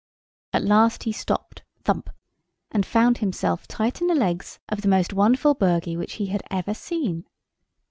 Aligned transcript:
At 0.51 0.63
last 0.63 1.03
he 1.03 1.11
stopped—thump! 1.11 2.09
and 2.71 2.87
found 2.87 3.19
himself 3.19 3.67
tight 3.67 4.01
in 4.01 4.07
the 4.07 4.15
legs 4.15 4.57
of 4.67 4.81
the 4.81 4.87
most 4.87 5.13
wonderful 5.13 5.53
bogy 5.53 5.95
which 5.95 6.13
he 6.13 6.25
had 6.25 6.41
ever 6.49 6.73
seen. 6.73 7.27